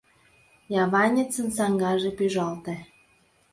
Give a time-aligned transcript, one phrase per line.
[0.83, 2.75] Яванецын саҥгаже пӱжалте.